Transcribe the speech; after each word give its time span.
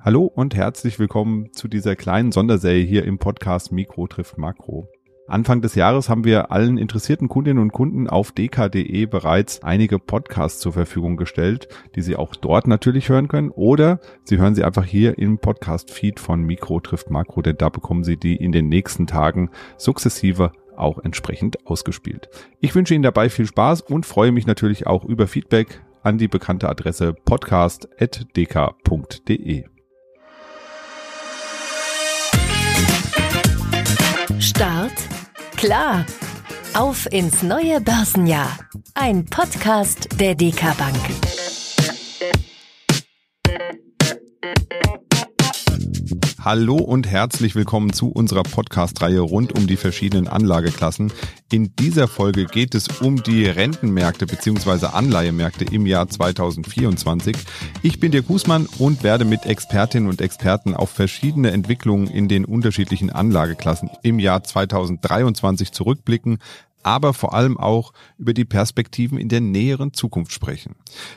Hallo 0.00 0.26
und 0.26 0.54
herzlich 0.54 1.00
willkommen 1.00 1.52
zu 1.52 1.66
dieser 1.66 1.96
kleinen 1.96 2.30
Sonderserie 2.30 2.84
hier 2.84 3.04
im 3.04 3.18
Podcast 3.18 3.72
Mikro 3.72 4.06
trifft 4.06 4.38
Makro. 4.38 4.86
Anfang 5.26 5.60
des 5.60 5.74
Jahres 5.74 6.08
haben 6.08 6.22
wir 6.22 6.52
allen 6.52 6.78
interessierten 6.78 7.28
Kundinnen 7.28 7.60
und 7.60 7.72
Kunden 7.72 8.08
auf 8.08 8.30
dk.de 8.30 9.06
bereits 9.06 9.64
einige 9.64 9.98
Podcasts 9.98 10.60
zur 10.60 10.72
Verfügung 10.72 11.16
gestellt, 11.16 11.66
die 11.96 12.02
Sie 12.02 12.14
auch 12.14 12.36
dort 12.36 12.68
natürlich 12.68 13.08
hören 13.08 13.26
können 13.26 13.50
oder 13.50 13.98
Sie 14.22 14.38
hören 14.38 14.54
sie 14.54 14.62
einfach 14.62 14.84
hier 14.84 15.18
im 15.18 15.38
Podcast-Feed 15.38 16.20
von 16.20 16.44
Mikro 16.44 16.78
trifft 16.78 17.10
Makro, 17.10 17.42
denn 17.42 17.56
da 17.56 17.68
bekommen 17.68 18.04
Sie 18.04 18.16
die 18.16 18.36
in 18.36 18.52
den 18.52 18.68
nächsten 18.68 19.08
Tagen 19.08 19.50
sukzessive 19.78 20.52
auch 20.76 21.00
entsprechend 21.00 21.66
ausgespielt. 21.66 22.28
Ich 22.60 22.76
wünsche 22.76 22.94
Ihnen 22.94 23.02
dabei 23.02 23.30
viel 23.30 23.46
Spaß 23.46 23.80
und 23.80 24.06
freue 24.06 24.30
mich 24.30 24.46
natürlich 24.46 24.86
auch 24.86 25.04
über 25.04 25.26
Feedback 25.26 25.82
an 26.04 26.18
die 26.18 26.28
bekannte 26.28 26.68
Adresse 26.68 27.14
podcast.dk.de. 27.14 29.64
klar. 35.58 36.06
Auf 36.74 37.10
ins 37.10 37.42
neue 37.42 37.80
Börsenjahr. 37.80 38.56
Ein 38.94 39.24
Podcast 39.26 40.08
der 40.20 40.36
DK 40.36 40.76
Bank. 40.76 40.94
Hallo 46.48 46.76
und 46.76 47.06
herzlich 47.06 47.54
willkommen 47.54 47.92
zu 47.92 48.08
unserer 48.08 48.42
Podcast-Reihe 48.42 49.20
rund 49.20 49.58
um 49.58 49.66
die 49.66 49.76
verschiedenen 49.76 50.28
Anlageklassen. 50.28 51.12
In 51.52 51.76
dieser 51.76 52.08
Folge 52.08 52.46
geht 52.46 52.74
es 52.74 52.88
um 53.02 53.22
die 53.22 53.44
Rentenmärkte 53.44 54.26
bzw. 54.26 54.86
Anleihemärkte 54.86 55.66
im 55.66 55.84
Jahr 55.84 56.08
2024. 56.08 57.36
Ich 57.82 58.00
bin 58.00 58.12
Dirk 58.12 58.30
Husmann 58.30 58.66
und 58.78 59.02
werde 59.02 59.26
mit 59.26 59.44
Expertinnen 59.44 60.08
und 60.08 60.22
Experten 60.22 60.72
auf 60.72 60.88
verschiedene 60.88 61.50
Entwicklungen 61.50 62.06
in 62.06 62.28
den 62.28 62.46
unterschiedlichen 62.46 63.10
Anlageklassen 63.10 63.90
im 64.02 64.18
Jahr 64.18 64.42
2023 64.42 65.72
zurückblicken, 65.72 66.38
aber 66.82 67.14
vor 67.14 67.34
allem 67.34 67.56
auch 67.56 67.92
über 68.18 68.34
die 68.34 68.44
Perspektiven 68.44 69.18
in 69.18 69.28
der 69.28 69.40
näheren 69.40 69.92
Zukunft 69.92 70.32
sprechen. 70.32 70.74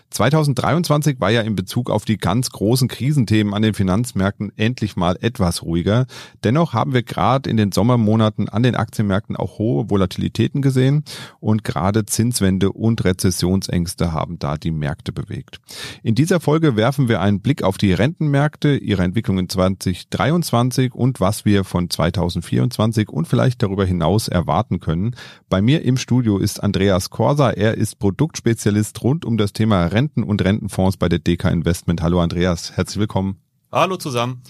2023 0.09 1.19
war 1.19 1.29
ja 1.31 1.41
in 1.41 1.55
Bezug 1.55 1.89
auf 1.89 2.05
die 2.05 2.17
ganz 2.17 2.49
großen 2.49 2.87
Krisenthemen 2.87 3.53
an 3.53 3.61
den 3.61 3.73
Finanzmärkten 3.73 4.51
endlich 4.57 4.95
mal 4.95 5.17
etwas 5.21 5.63
ruhiger. 5.63 6.05
Dennoch 6.43 6.73
haben 6.73 6.93
wir 6.93 7.03
gerade 7.03 7.49
in 7.49 7.57
den 7.57 7.71
Sommermonaten 7.71 8.49
an 8.49 8.63
den 8.63 8.75
Aktienmärkten 8.75 9.35
auch 9.35 9.57
hohe 9.57 9.89
Volatilitäten 9.89 10.61
gesehen 10.61 11.03
und 11.39 11.63
gerade 11.63 12.05
Zinswende 12.05 12.71
und 12.71 13.03
Rezessionsängste 13.03 14.11
haben 14.11 14.39
da 14.39 14.57
die 14.57 14.71
Märkte 14.71 15.11
bewegt. 15.11 15.59
In 16.03 16.15
dieser 16.15 16.39
Folge 16.39 16.75
werfen 16.75 17.07
wir 17.07 17.21
einen 17.21 17.39
Blick 17.39 17.63
auf 17.63 17.77
die 17.77 17.93
Rentenmärkte, 17.93 18.75
ihre 18.75 19.03
Entwicklung 19.03 19.39
in 19.39 19.49
2023 19.49 20.93
und 20.93 21.19
was 21.19 21.45
wir 21.45 21.63
von 21.63 21.89
2024 21.89 23.09
und 23.09 23.27
vielleicht 23.27 23.63
darüber 23.63 23.85
hinaus 23.85 24.27
erwarten 24.27 24.79
können. 24.79 25.15
Bei 25.51 25.61
mir 25.61 25.81
im 25.83 25.97
Studio 25.97 26.37
ist 26.37 26.63
Andreas 26.63 27.09
Korsa. 27.09 27.49
Er 27.49 27.75
ist 27.75 27.99
Produktspezialist 27.99 29.03
rund 29.03 29.25
um 29.25 29.35
das 29.35 29.51
Thema 29.51 29.85
Renten 29.87 30.23
und 30.23 30.41
Rentenfonds 30.41 30.95
bei 30.95 31.09
der 31.09 31.19
DK 31.19 31.51
Investment. 31.51 32.01
Hallo 32.01 32.21
Andreas, 32.21 32.77
herzlich 32.77 32.99
willkommen. 33.01 33.35
Hallo 33.69 33.97
zusammen. 33.97 34.43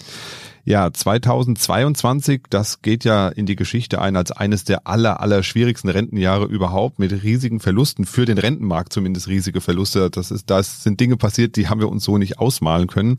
Ja, 0.64 0.92
2022, 0.92 2.42
das 2.50 2.82
geht 2.82 3.02
ja 3.02 3.26
in 3.26 3.46
die 3.46 3.56
Geschichte 3.56 4.00
ein 4.00 4.14
als 4.14 4.30
eines 4.30 4.62
der 4.62 4.86
aller, 4.86 5.20
aller 5.20 5.42
schwierigsten 5.42 5.88
Rentenjahre 5.88 6.44
überhaupt 6.44 7.00
mit 7.00 7.24
riesigen 7.24 7.58
Verlusten 7.58 8.06
für 8.06 8.24
den 8.24 8.38
Rentenmarkt 8.38 8.92
zumindest 8.92 9.26
riesige 9.26 9.60
Verluste. 9.60 10.08
Das 10.08 10.30
ist, 10.30 10.50
da 10.50 10.62
sind 10.62 11.00
Dinge 11.00 11.16
passiert, 11.16 11.56
die 11.56 11.68
haben 11.68 11.80
wir 11.80 11.88
uns 11.88 12.04
so 12.04 12.16
nicht 12.16 12.38
ausmalen 12.38 12.86
können. 12.86 13.18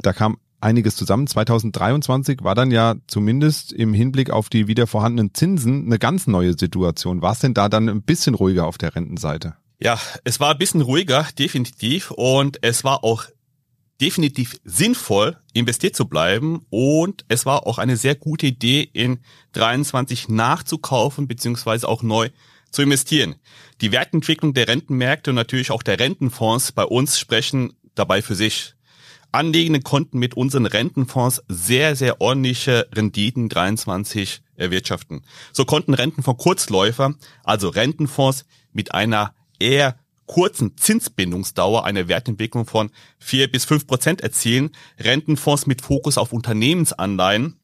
Da 0.00 0.12
kam 0.12 0.38
einiges 0.62 0.96
zusammen. 0.96 1.26
2023 1.26 2.40
war 2.42 2.54
dann 2.54 2.70
ja 2.70 2.94
zumindest 3.06 3.72
im 3.72 3.94
Hinblick 3.94 4.30
auf 4.30 4.48
die 4.48 4.66
wieder 4.66 4.86
vorhandenen 4.86 5.34
Zinsen 5.34 5.86
eine 5.86 5.98
ganz 5.98 6.26
neue 6.26 6.56
Situation. 6.58 7.22
War 7.22 7.32
es 7.32 7.40
denn 7.40 7.54
da 7.54 7.68
dann 7.68 7.88
ein 7.88 8.02
bisschen 8.02 8.34
ruhiger 8.34 8.66
auf 8.66 8.78
der 8.78 8.94
Rentenseite? 8.94 9.56
Ja, 9.80 9.98
es 10.24 10.38
war 10.38 10.52
ein 10.52 10.58
bisschen 10.58 10.80
ruhiger, 10.80 11.26
definitiv. 11.38 12.12
Und 12.12 12.58
es 12.62 12.84
war 12.84 13.02
auch 13.04 13.24
definitiv 14.00 14.56
sinnvoll, 14.64 15.36
investiert 15.52 15.96
zu 15.96 16.06
bleiben. 16.06 16.64
Und 16.70 17.24
es 17.28 17.46
war 17.46 17.66
auch 17.66 17.78
eine 17.78 17.96
sehr 17.96 18.14
gute 18.14 18.46
Idee, 18.46 18.88
in 18.92 19.20
23 19.52 20.28
nachzukaufen, 20.28 21.28
beziehungsweise 21.28 21.88
auch 21.88 22.02
neu 22.02 22.30
zu 22.70 22.82
investieren. 22.82 23.36
Die 23.80 23.92
Wertentwicklung 23.92 24.54
der 24.54 24.68
Rentenmärkte 24.68 25.30
und 25.30 25.36
natürlich 25.36 25.70
auch 25.70 25.82
der 25.82 25.98
Rentenfonds 25.98 26.72
bei 26.72 26.84
uns 26.84 27.18
sprechen 27.18 27.74
dabei 27.94 28.22
für 28.22 28.34
sich. 28.34 28.74
Anlegende 29.32 29.80
konnten 29.80 30.18
mit 30.18 30.34
unseren 30.34 30.66
Rentenfonds 30.66 31.42
sehr, 31.48 31.96
sehr 31.96 32.20
ordentliche 32.20 32.86
Renditen 32.94 33.48
23 33.48 34.42
erwirtschaften. 34.56 35.22
So 35.52 35.64
konnten 35.64 35.94
Rentenfonds 35.94 36.42
Kurzläufer, 36.42 37.14
also 37.42 37.68
Rentenfonds 37.68 38.44
mit 38.72 38.94
einer 38.94 39.34
eher 39.58 39.96
kurzen 40.26 40.76
Zinsbindungsdauer 40.76 41.84
eine 41.84 42.08
Wertentwicklung 42.08 42.66
von 42.66 42.90
vier 43.18 43.50
bis 43.50 43.64
fünf 43.64 43.86
Prozent 43.86 44.20
erzielen. 44.20 44.70
Rentenfonds 44.98 45.66
mit 45.66 45.82
Fokus 45.82 46.18
auf 46.18 46.32
Unternehmensanleihen, 46.32 47.56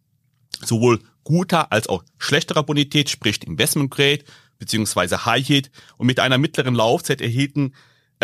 sowohl 0.65 1.00
guter 1.23 1.73
als 1.73 1.89
auch 1.89 2.03
schlechterer 2.17 2.62
Bonität, 2.62 3.11
sprich 3.11 3.47
Investment 3.47 3.91
Grade 3.91 4.25
beziehungsweise 4.59 5.25
High 5.25 5.49
Yield 5.49 5.71
und 5.99 6.06
mit 6.06 6.19
einer 6.19 6.39
mittleren 6.39 6.75
Laufzeit 6.75 7.21
erhielten 7.21 7.75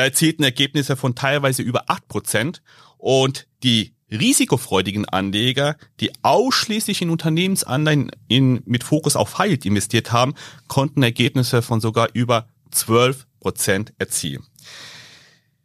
erzielten 0.03 0.43
Ergebnisse 0.43 0.97
von 0.97 1.15
teilweise 1.15 1.63
über 1.63 1.85
acht 1.89 2.09
Prozent 2.09 2.63
und 2.99 3.47
die 3.63 3.95
risikofreudigen 4.11 5.09
Anleger, 5.09 5.77
die 6.01 6.13
ausschließlich 6.23 7.03
in 7.03 7.11
Unternehmensanleihen 7.11 8.11
in, 8.29 8.63
mit 8.67 8.85
Fokus 8.85 9.17
auf 9.17 9.39
Yield 9.39 9.65
investiert 9.67 10.13
haben, 10.13 10.35
konnten 10.69 11.03
Ergebnisse 11.03 11.63
von 11.63 11.81
sogar 11.81 12.09
über 12.13 12.49
12 12.71 13.27
Prozent 13.41 13.93
erzielen. 13.99 14.45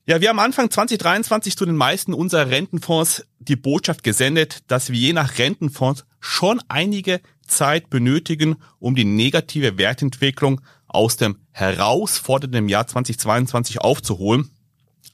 Ja, 0.06 0.22
wir 0.22 0.30
haben 0.30 0.40
Anfang 0.40 0.72
2023 0.72 1.56
zu 1.56 1.66
den 1.66 1.76
meisten 1.76 2.16
unserer 2.16 2.50
Rentenfonds 2.50 3.26
die 3.38 3.56
Botschaft 3.56 4.04
gesendet, 4.04 4.64
dass 4.66 4.90
wir 4.92 4.98
je 4.98 5.14
nach 5.14 5.38
Rentenfonds 5.38 6.06
schon 6.20 6.60
einige 6.68 7.22
Zeit 7.46 7.90
benötigen, 7.90 8.56
um 8.80 8.96
die 8.96 9.06
negative 9.06 9.78
Wertentwicklung 9.78 10.62
aus 10.90 11.18
dem 11.18 11.38
herausfordernden 11.52 12.68
Jahr 12.68 12.88
2022 12.88 13.82
aufzuholen. 13.82 14.52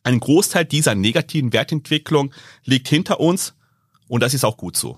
Ein 0.04 0.20
Großteil 0.20 0.66
dieser 0.66 0.96
negativen 0.96 1.54
Wertentwicklung 1.54 2.34
liegt 2.64 2.88
hinter 2.88 3.20
uns 3.20 3.54
und 4.08 4.22
das 4.22 4.34
ist 4.34 4.46
auch 4.46 4.58
gut 4.58 4.78
so. 4.78 4.98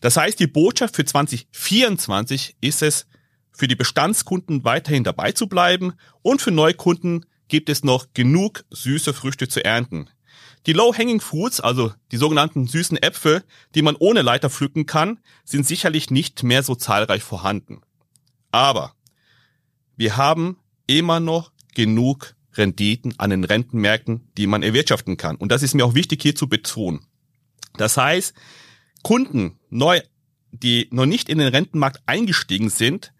Das 0.00 0.16
heißt, 0.16 0.38
die 0.38 0.46
Botschaft 0.46 0.96
für 0.96 1.04
2024 1.04 2.56
ist 2.60 2.82
es, 2.82 3.06
für 3.50 3.66
die 3.66 3.74
Bestandskunden 3.74 4.64
weiterhin 4.64 5.02
dabei 5.02 5.32
zu 5.32 5.48
bleiben 5.48 5.94
und 6.22 6.40
für 6.40 6.52
Neukunden 6.52 7.26
gibt 7.48 7.68
es 7.68 7.82
noch 7.82 8.06
genug 8.14 8.64
süße 8.70 9.12
Früchte 9.12 9.48
zu 9.48 9.64
ernten. 9.64 10.08
Die 10.66 10.72
Low-Hanging 10.72 11.20
Fruits, 11.20 11.60
also 11.60 11.92
die 12.12 12.18
sogenannten 12.18 12.66
süßen 12.66 12.98
Äpfel, 12.98 13.42
die 13.74 13.82
man 13.82 13.96
ohne 13.96 14.22
Leiter 14.22 14.50
pflücken 14.50 14.86
kann, 14.86 15.18
sind 15.44 15.66
sicherlich 15.66 16.10
nicht 16.10 16.42
mehr 16.42 16.62
so 16.62 16.74
zahlreich 16.74 17.22
vorhanden. 17.22 17.80
Aber 18.52 18.94
wir 19.98 20.16
haben 20.16 20.56
immer 20.86 21.20
noch 21.20 21.52
genug 21.74 22.36
Renditen 22.54 23.14
an 23.18 23.30
den 23.30 23.44
Rentenmärkten, 23.44 24.30
die 24.38 24.46
man 24.46 24.62
erwirtschaften 24.62 25.16
kann. 25.16 25.36
Und 25.36 25.52
das 25.52 25.62
ist 25.62 25.74
mir 25.74 25.84
auch 25.84 25.94
wichtig 25.94 26.22
hier 26.22 26.34
zu 26.34 26.48
betonen. 26.48 27.00
Das 27.76 27.96
heißt, 27.96 28.32
Kunden 29.02 29.58
neu, 29.70 30.00
die 30.52 30.88
noch 30.92 31.04
nicht 31.04 31.28
in 31.28 31.38
den 31.38 31.48
Rentenmarkt 31.48 32.00
eingestiegen 32.06 32.70
sind, 32.70 33.12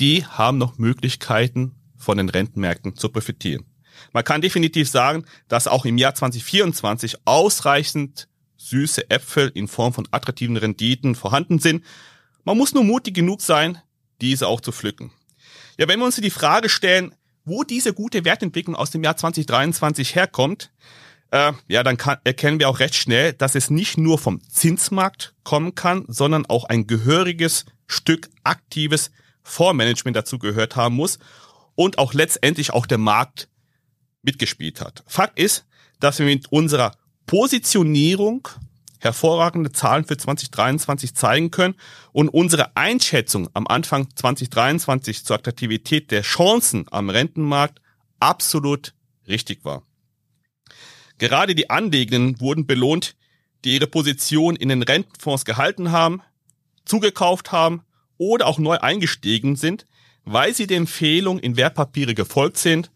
die 0.00 0.24
haben 0.24 0.58
noch 0.58 0.78
Möglichkeiten 0.78 1.74
von 1.96 2.16
den 2.16 2.30
Rentenmärkten 2.30 2.96
zu 2.96 3.10
profitieren. 3.10 3.66
Man 4.12 4.24
kann 4.24 4.40
definitiv 4.40 4.88
sagen, 4.88 5.24
dass 5.48 5.68
auch 5.68 5.84
im 5.84 5.98
Jahr 5.98 6.14
2024 6.14 7.26
ausreichend 7.26 8.28
süße 8.56 9.10
Äpfel 9.10 9.50
in 9.54 9.68
Form 9.68 9.92
von 9.92 10.08
attraktiven 10.10 10.56
Renditen 10.56 11.14
vorhanden 11.14 11.58
sind. 11.58 11.84
Man 12.44 12.56
muss 12.56 12.72
nur 12.72 12.84
mutig 12.84 13.14
genug 13.14 13.42
sein, 13.42 13.78
diese 14.22 14.48
auch 14.48 14.62
zu 14.62 14.72
pflücken. 14.72 15.12
Ja, 15.78 15.88
wenn 15.88 15.98
wir 15.98 16.06
uns 16.06 16.16
die 16.16 16.30
Frage 16.30 16.68
stellen, 16.68 17.14
wo 17.44 17.64
diese 17.64 17.92
gute 17.92 18.24
Wertentwicklung 18.24 18.76
aus 18.76 18.90
dem 18.90 19.02
Jahr 19.02 19.16
2023 19.16 20.14
herkommt, 20.14 20.70
äh, 21.30 21.52
ja, 21.66 21.82
dann 21.82 21.96
kann, 21.96 22.18
erkennen 22.24 22.58
wir 22.58 22.68
auch 22.68 22.78
recht 22.78 22.94
schnell, 22.94 23.32
dass 23.32 23.54
es 23.54 23.70
nicht 23.70 23.98
nur 23.98 24.18
vom 24.18 24.40
Zinsmarkt 24.48 25.34
kommen 25.44 25.74
kann, 25.74 26.04
sondern 26.08 26.46
auch 26.46 26.64
ein 26.64 26.86
gehöriges 26.86 27.64
Stück 27.86 28.28
aktives 28.44 29.10
Fondsmanagement 29.42 30.16
dazu 30.16 30.38
gehört 30.38 30.76
haben 30.76 30.94
muss 30.94 31.18
und 31.74 31.98
auch 31.98 32.14
letztendlich 32.14 32.72
auch 32.72 32.86
der 32.86 32.98
Markt 32.98 33.48
mitgespielt 34.22 34.80
hat. 34.80 35.02
Fakt 35.06 35.38
ist, 35.38 35.64
dass 36.00 36.18
wir 36.18 36.26
mit 36.26 36.52
unserer 36.52 36.92
Positionierung 37.26 38.48
hervorragende 39.02 39.72
Zahlen 39.72 40.04
für 40.04 40.16
2023 40.16 41.14
zeigen 41.14 41.50
können 41.50 41.74
und 42.12 42.28
unsere 42.28 42.76
Einschätzung 42.76 43.48
am 43.52 43.66
Anfang 43.66 44.08
2023 44.14 45.24
zur 45.24 45.36
Attraktivität 45.36 46.10
der 46.12 46.22
Chancen 46.22 46.86
am 46.90 47.10
Rentenmarkt 47.10 47.80
absolut 48.20 48.94
richtig 49.26 49.64
war. 49.64 49.82
Gerade 51.18 51.54
die 51.54 51.68
Anlegenden 51.68 52.40
wurden 52.40 52.66
belohnt, 52.66 53.16
die 53.64 53.74
ihre 53.74 53.88
Position 53.88 54.56
in 54.56 54.68
den 54.68 54.82
Rentenfonds 54.82 55.44
gehalten 55.44 55.90
haben, 55.90 56.22
zugekauft 56.84 57.52
haben 57.52 57.82
oder 58.18 58.46
auch 58.46 58.58
neu 58.58 58.78
eingestiegen 58.78 59.56
sind, 59.56 59.84
weil 60.24 60.54
sie 60.54 60.68
der 60.68 60.76
Empfehlung 60.76 61.40
in 61.40 61.56
Wertpapiere 61.56 62.14
gefolgt 62.14 62.56
sind 62.56 62.92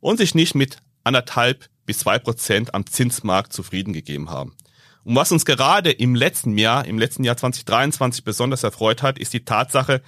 und 0.00 0.18
sich 0.18 0.34
nicht 0.34 0.56
mit 0.56 0.78
anderthalb 1.04 1.68
bis 1.84 2.00
zwei 2.00 2.18
Prozent 2.18 2.74
am 2.74 2.84
Zinsmarkt 2.86 3.52
zufrieden 3.52 3.92
gegeben 3.92 4.30
haben. 4.30 4.56
Und 5.06 5.14
was 5.14 5.30
uns 5.30 5.44
gerade 5.44 5.92
im 5.92 6.16
letzten 6.16 6.58
Jahr, 6.58 6.84
im 6.84 6.98
letzten 6.98 7.22
Jahr 7.22 7.36
2023 7.36 8.24
besonders 8.24 8.64
erfreut 8.64 9.04
hat, 9.04 9.20
ist 9.20 9.32
die 9.34 9.44
Tatsache, 9.44 10.02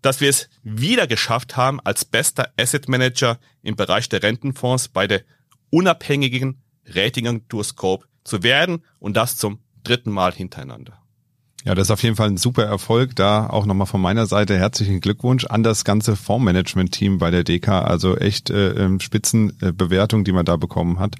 dass 0.00 0.20
wir 0.20 0.28
es 0.28 0.48
wieder 0.62 1.08
geschafft 1.08 1.56
haben, 1.56 1.80
als 1.80 2.04
bester 2.04 2.52
Asset 2.56 2.88
Manager 2.88 3.40
im 3.64 3.74
Bereich 3.74 4.08
der 4.08 4.22
Rentenfonds 4.22 4.90
bei 4.90 5.08
der 5.08 5.22
unabhängigen 5.70 6.62
Ratingagentur 6.86 7.64
Scope 7.64 8.06
zu 8.22 8.44
werden 8.44 8.84
und 9.00 9.16
das 9.16 9.38
zum 9.38 9.58
dritten 9.82 10.12
Mal 10.12 10.32
hintereinander. 10.32 11.02
Ja, 11.64 11.74
das 11.74 11.88
ist 11.88 11.90
auf 11.90 12.04
jeden 12.04 12.14
Fall 12.14 12.28
ein 12.28 12.36
super 12.36 12.62
Erfolg. 12.62 13.16
Da 13.16 13.48
auch 13.48 13.66
nochmal 13.66 13.88
von 13.88 14.00
meiner 14.00 14.26
Seite 14.26 14.56
herzlichen 14.56 15.00
Glückwunsch 15.00 15.46
an 15.46 15.64
das 15.64 15.82
ganze 15.82 16.14
Fondsmanagement-Team 16.14 17.18
bei 17.18 17.32
der 17.32 17.42
DK. 17.42 17.70
Also 17.70 18.16
echt 18.16 18.50
äh, 18.50 18.68
ähm, 18.68 19.00
Spitzenbewertung, 19.00 20.22
die 20.22 20.32
man 20.32 20.44
da 20.44 20.56
bekommen 20.56 21.00
hat. 21.00 21.16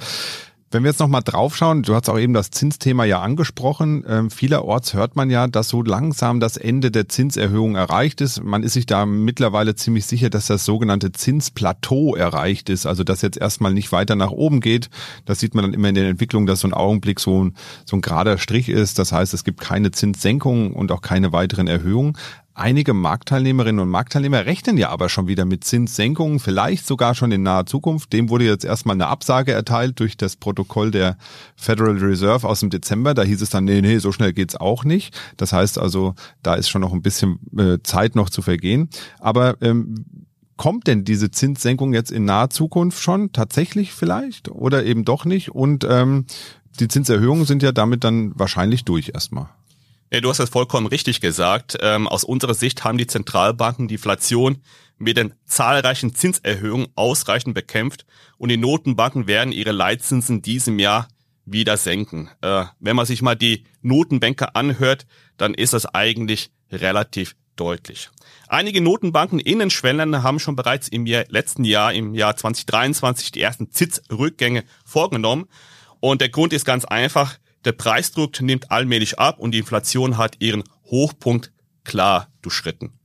Wenn 0.74 0.82
wir 0.82 0.90
jetzt 0.90 0.98
nochmal 0.98 1.22
draufschauen, 1.22 1.84
du 1.84 1.94
hast 1.94 2.10
auch 2.10 2.18
eben 2.18 2.34
das 2.34 2.50
Zinsthema 2.50 3.04
ja 3.04 3.20
angesprochen. 3.20 4.04
Ähm, 4.08 4.28
vielerorts 4.28 4.92
hört 4.92 5.14
man 5.14 5.30
ja, 5.30 5.46
dass 5.46 5.68
so 5.68 5.84
langsam 5.84 6.40
das 6.40 6.56
Ende 6.56 6.90
der 6.90 7.08
Zinserhöhung 7.08 7.76
erreicht 7.76 8.20
ist. 8.20 8.42
Man 8.42 8.64
ist 8.64 8.72
sich 8.72 8.84
da 8.84 9.06
mittlerweile 9.06 9.76
ziemlich 9.76 10.04
sicher, 10.04 10.30
dass 10.30 10.48
das 10.48 10.64
sogenannte 10.64 11.12
Zinsplateau 11.12 12.16
erreicht 12.16 12.70
ist. 12.70 12.86
Also 12.86 13.04
dass 13.04 13.22
jetzt 13.22 13.36
erstmal 13.36 13.72
nicht 13.72 13.92
weiter 13.92 14.16
nach 14.16 14.32
oben 14.32 14.58
geht. 14.58 14.90
Das 15.26 15.38
sieht 15.38 15.54
man 15.54 15.64
dann 15.64 15.74
immer 15.74 15.90
in 15.90 15.94
der 15.94 16.08
Entwicklung, 16.08 16.44
dass 16.44 16.58
so 16.58 16.66
ein 16.66 16.74
Augenblick 16.74 17.20
so 17.20 17.44
ein, 17.44 17.54
so 17.84 17.96
ein 17.96 18.00
gerader 18.00 18.36
Strich 18.38 18.68
ist. 18.68 18.98
Das 18.98 19.12
heißt, 19.12 19.32
es 19.32 19.44
gibt 19.44 19.60
keine 19.60 19.92
Zinssenkungen 19.92 20.72
und 20.72 20.90
auch 20.90 21.02
keine 21.02 21.30
weiteren 21.30 21.68
Erhöhungen. 21.68 22.18
Einige 22.56 22.94
Marktteilnehmerinnen 22.94 23.80
und 23.80 23.88
Marktteilnehmer 23.88 24.46
rechnen 24.46 24.78
ja 24.78 24.90
aber 24.90 25.08
schon 25.08 25.26
wieder 25.26 25.44
mit 25.44 25.64
Zinssenkungen, 25.64 26.38
vielleicht 26.38 26.86
sogar 26.86 27.16
schon 27.16 27.32
in 27.32 27.42
naher 27.42 27.66
Zukunft. 27.66 28.12
Dem 28.12 28.28
wurde 28.28 28.44
jetzt 28.44 28.64
erstmal 28.64 28.94
eine 28.94 29.08
Absage 29.08 29.50
erteilt 29.50 29.98
durch 29.98 30.16
das 30.16 30.36
Protokoll 30.36 30.92
der 30.92 31.16
Federal 31.56 31.96
Reserve 31.98 32.48
aus 32.48 32.60
dem 32.60 32.70
Dezember. 32.70 33.12
Da 33.12 33.22
hieß 33.22 33.42
es 33.42 33.50
dann, 33.50 33.64
nee, 33.64 33.80
nee, 33.80 33.98
so 33.98 34.12
schnell 34.12 34.32
geht's 34.32 34.54
auch 34.54 34.84
nicht. 34.84 35.18
Das 35.36 35.52
heißt 35.52 35.80
also, 35.80 36.14
da 36.44 36.54
ist 36.54 36.68
schon 36.68 36.82
noch 36.82 36.92
ein 36.92 37.02
bisschen 37.02 37.40
äh, 37.58 37.78
Zeit 37.82 38.14
noch 38.14 38.30
zu 38.30 38.40
vergehen. 38.40 38.88
Aber 39.18 39.56
ähm, 39.60 40.04
kommt 40.56 40.86
denn 40.86 41.04
diese 41.04 41.32
Zinssenkung 41.32 41.92
jetzt 41.92 42.12
in 42.12 42.24
naher 42.24 42.50
Zukunft 42.50 43.02
schon 43.02 43.32
tatsächlich 43.32 43.92
vielleicht 43.92 44.48
oder 44.48 44.84
eben 44.84 45.04
doch 45.04 45.24
nicht? 45.24 45.50
Und 45.50 45.84
ähm, 45.90 46.26
die 46.78 46.86
Zinserhöhungen 46.86 47.46
sind 47.46 47.64
ja 47.64 47.72
damit 47.72 48.04
dann 48.04 48.30
wahrscheinlich 48.38 48.84
durch 48.84 49.10
erstmal. 49.12 49.48
Ja, 50.14 50.20
du 50.20 50.28
hast 50.28 50.38
es 50.38 50.48
vollkommen 50.48 50.86
richtig 50.86 51.20
gesagt. 51.20 51.76
Ähm, 51.80 52.06
aus 52.06 52.22
unserer 52.22 52.54
Sicht 52.54 52.84
haben 52.84 52.98
die 52.98 53.08
Zentralbanken 53.08 53.88
die 53.88 53.96
Inflation 53.96 54.58
mit 54.96 55.16
den 55.16 55.34
zahlreichen 55.44 56.14
Zinserhöhungen 56.14 56.86
ausreichend 56.94 57.52
bekämpft 57.52 58.06
und 58.38 58.48
die 58.48 58.56
Notenbanken 58.56 59.26
werden 59.26 59.50
ihre 59.50 59.72
Leitzinsen 59.72 60.40
diesem 60.40 60.78
Jahr 60.78 61.08
wieder 61.46 61.76
senken. 61.76 62.30
Äh, 62.42 62.66
wenn 62.78 62.94
man 62.94 63.06
sich 63.06 63.22
mal 63.22 63.34
die 63.34 63.64
Notenbanker 63.82 64.54
anhört, 64.54 65.04
dann 65.36 65.52
ist 65.52 65.72
das 65.72 65.84
eigentlich 65.84 66.52
relativ 66.70 67.34
deutlich. 67.56 68.08
Einige 68.46 68.80
Notenbanken 68.80 69.40
in 69.40 69.58
den 69.58 69.70
Schwellenländern 69.70 70.22
haben 70.22 70.38
schon 70.38 70.54
bereits 70.54 70.86
im 70.86 71.06
Jahr, 71.06 71.24
letzten 71.26 71.64
Jahr, 71.64 71.92
im 71.92 72.14
Jahr 72.14 72.36
2023, 72.36 73.32
die 73.32 73.40
ersten 73.40 73.72
Zinsrückgänge 73.72 74.62
vorgenommen. 74.84 75.46
Und 75.98 76.20
der 76.20 76.28
Grund 76.28 76.52
ist 76.52 76.64
ganz 76.64 76.84
einfach, 76.84 77.36
der 77.64 77.72
Preisdruck 77.72 78.40
nimmt 78.40 78.70
allmählich 78.70 79.18
ab 79.18 79.38
und 79.38 79.52
die 79.52 79.58
Inflation 79.58 80.18
hat 80.18 80.36
ihren 80.40 80.64
Hochpunkt 80.84 81.52
klar 81.84 82.28
durchschritten. 82.42 82.98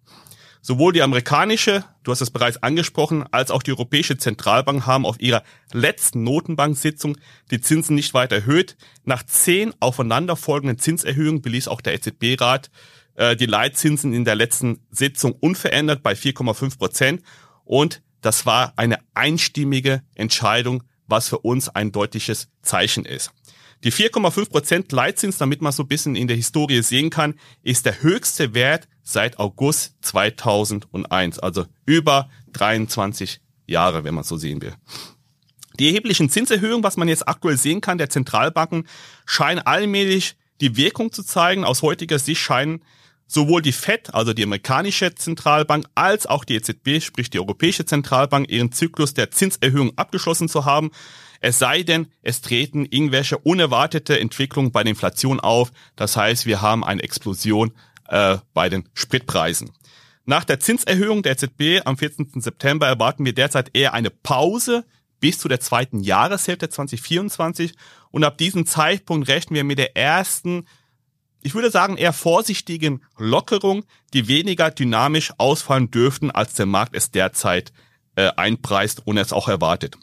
Sowohl 0.61 0.91
die 0.91 1.01
amerikanische, 1.01 1.85
du 2.03 2.11
hast 2.11 2.21
es 2.21 2.31
bereits 2.31 2.61
angesprochen, 2.61 3.25
als 3.31 3.49
auch 3.49 3.63
die 3.63 3.71
Europäische 3.71 4.17
Zentralbank 4.17 4.85
haben 4.85 5.05
auf 5.05 5.19
ihrer 5.19 5.43
letzten 5.71 6.23
Notenbanksitzung 6.23 7.17
die 7.49 7.61
Zinsen 7.61 7.95
nicht 7.95 8.13
weiter 8.13 8.35
erhöht. 8.37 8.75
Nach 9.05 9.23
zehn 9.23 9.73
aufeinanderfolgenden 9.79 10.77
Zinserhöhungen 10.77 11.41
beließ 11.41 11.69
auch 11.69 11.79
der 11.79 11.93
EZB-Rat 11.93 12.69
äh, 13.15 13.37
die 13.37 13.45
Leitzinsen 13.45 14.13
in 14.13 14.25
der 14.25 14.35
letzten 14.35 14.85
Sitzung 14.91 15.31
unverändert 15.31 16.03
bei 16.03 16.13
4,5 16.13 16.77
Prozent. 16.77 17.23
Und 17.63 18.01
das 18.21 18.45
war 18.45 18.73
eine 18.75 18.97
einstimmige 19.13 20.03
Entscheidung, 20.13 20.83
was 21.07 21.29
für 21.29 21.39
uns 21.39 21.69
ein 21.69 21.91
deutliches 21.91 22.49
Zeichen 22.61 23.05
ist. 23.05 23.31
Die 23.83 23.93
4,5 23.93 24.49
Prozent 24.49 24.91
Leitzins, 24.91 25.37
damit 25.37 25.61
man 25.61 25.71
so 25.71 25.83
ein 25.83 25.87
bisschen 25.87 26.15
in 26.15 26.27
der 26.27 26.35
Historie 26.35 26.81
sehen 26.81 27.09
kann, 27.09 27.35
ist 27.63 27.85
der 27.85 28.01
höchste 28.01 28.53
Wert 28.53 28.89
seit 29.03 29.39
August 29.39 29.95
2001, 30.01 31.39
also 31.39 31.65
über 31.85 32.29
23 32.51 33.39
Jahre, 33.67 34.03
wenn 34.03 34.15
man 34.15 34.25
so 34.25 34.35
sehen 34.35 34.61
will. 34.61 34.73
Die 35.79 35.87
erheblichen 35.87 36.29
Zinserhöhungen, 36.29 36.83
was 36.83 36.97
man 36.97 37.07
jetzt 37.07 37.25
aktuell 37.27 37.55
sehen 37.55 37.79
kann, 37.79 37.97
der 37.97 38.09
Zentralbanken, 38.09 38.85
scheinen 39.25 39.59
allmählich 39.59 40.35
die 40.59 40.75
Wirkung 40.75 41.13
zu 41.13 41.23
zeigen. 41.23 41.63
Aus 41.63 41.81
heutiger 41.81 42.19
Sicht 42.19 42.41
scheinen 42.41 42.83
sowohl 43.27 43.61
die 43.61 43.71
FED, 43.71 44.13
also 44.13 44.33
die 44.33 44.43
amerikanische 44.43 45.15
Zentralbank, 45.15 45.85
als 45.95 46.25
auch 46.25 46.43
die 46.43 46.55
EZB, 46.55 47.01
sprich 47.01 47.29
die 47.29 47.39
Europäische 47.39 47.85
Zentralbank, 47.85 48.49
ihren 48.49 48.73
Zyklus 48.73 49.13
der 49.13 49.31
Zinserhöhung 49.31 49.97
abgeschlossen 49.97 50.49
zu 50.49 50.65
haben. 50.65 50.91
Es 51.41 51.59
sei 51.59 51.83
denn, 51.83 52.07
es 52.21 52.41
treten 52.41 52.85
irgendwelche 52.85 53.37
unerwartete 53.37 54.19
Entwicklungen 54.19 54.71
bei 54.71 54.83
der 54.83 54.91
Inflation 54.91 55.39
auf. 55.39 55.71
Das 55.95 56.17
heißt, 56.17 56.45
wir 56.45 56.61
haben 56.61 56.83
eine 56.83 57.03
Explosion 57.03 57.71
äh, 58.07 58.37
bei 58.53 58.69
den 58.69 58.89
Spritpreisen. 58.93 59.71
Nach 60.25 60.43
der 60.43 60.59
Zinserhöhung 60.59 61.23
der 61.23 61.33
EZB 61.33 61.85
am 61.85 61.97
14. 61.97 62.41
September 62.41 62.87
erwarten 62.87 63.25
wir 63.25 63.33
derzeit 63.33 63.71
eher 63.73 63.93
eine 63.93 64.09
Pause 64.09 64.85
bis 65.19 65.39
zu 65.39 65.47
der 65.47 65.59
zweiten 65.59 66.01
Jahreshälfte 66.01 66.69
2024 66.69 67.73
und 68.11 68.23
ab 68.23 68.37
diesem 68.37 68.65
Zeitpunkt 68.65 69.27
rechnen 69.27 69.55
wir 69.55 69.63
mit 69.63 69.79
der 69.79 69.97
ersten, 69.97 70.67
ich 71.41 71.55
würde 71.55 71.71
sagen 71.71 71.97
eher 71.97 72.13
vorsichtigen 72.13 73.01
Lockerung, 73.17 73.85
die 74.13 74.27
weniger 74.27 74.71
dynamisch 74.71 75.33
ausfallen 75.37 75.91
dürften, 75.91 76.31
als 76.31 76.53
der 76.53 76.65
Markt 76.65 76.95
es 76.95 77.11
derzeit 77.11 77.71
äh, 78.15 78.29
einpreist 78.35 79.05
und 79.05 79.17
es 79.17 79.33
auch 79.33 79.47
erwartet. 79.47 79.97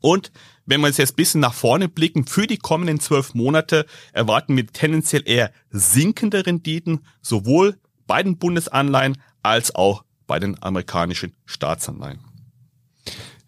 Und 0.00 0.32
wenn 0.66 0.80
wir 0.80 0.88
jetzt 0.88 1.00
ein 1.00 1.16
bisschen 1.16 1.40
nach 1.40 1.54
vorne 1.54 1.88
blicken, 1.88 2.26
für 2.26 2.46
die 2.46 2.58
kommenden 2.58 3.00
zwölf 3.00 3.34
Monate 3.34 3.86
erwarten 4.12 4.56
wir 4.56 4.66
tendenziell 4.66 5.22
eher 5.24 5.50
sinkende 5.70 6.44
Renditen, 6.44 7.00
sowohl 7.22 7.78
bei 8.06 8.22
den 8.22 8.36
Bundesanleihen 8.36 9.16
als 9.42 9.74
auch 9.74 10.04
bei 10.26 10.38
den 10.38 10.60
amerikanischen 10.62 11.32
Staatsanleihen. 11.44 12.20